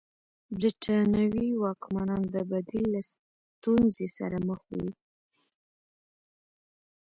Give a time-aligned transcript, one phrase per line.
[0.55, 4.87] برېټانوي واکمنان د بدیل له ستونزې سره مخ وو.